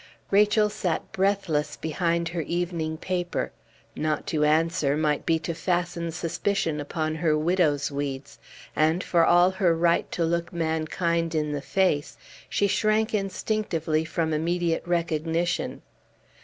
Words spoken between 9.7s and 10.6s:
right to look